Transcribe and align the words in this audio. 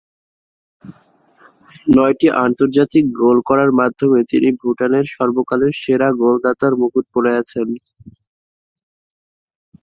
নয়টি 1.87 2.27
আন্তর্জাতিক 2.45 3.05
গোল 3.19 3.37
করার 3.49 3.71
মাধ্যমে 3.79 4.19
তিনি 4.31 4.49
ভুটানের 4.61 5.05
সর্বকালের 5.15 5.73
সেরা 5.81 6.09
গোলদাতার 6.19 6.73
মুকুট 6.81 7.05
পরে 7.15 7.31
আছেন। 7.41 7.67